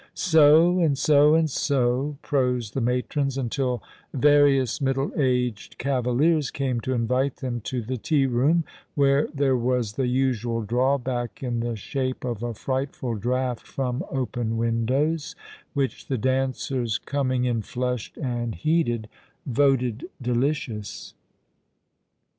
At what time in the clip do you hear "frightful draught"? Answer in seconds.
12.55-13.67